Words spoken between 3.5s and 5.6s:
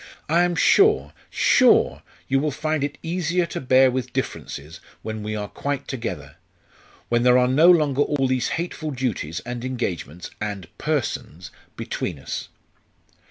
bear with differences when we are